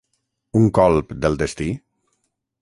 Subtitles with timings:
[0.59, 1.69] Un colp del destí?